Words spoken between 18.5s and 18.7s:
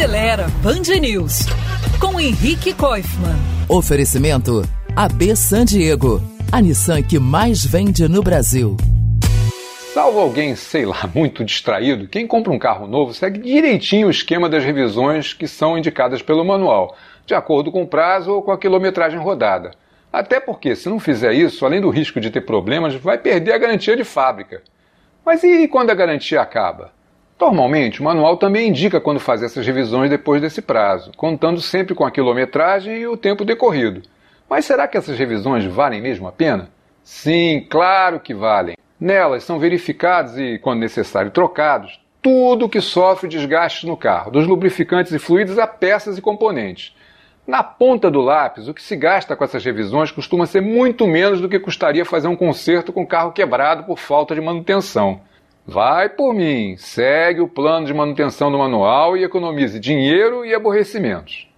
a